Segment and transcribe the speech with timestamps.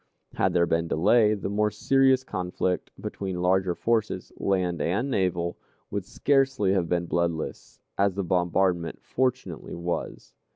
[0.33, 5.59] Had there been delay, the more serious conflict between larger forces, land and naval,
[5.91, 10.33] would scarcely have been bloodless, as the bombardment fortunately was.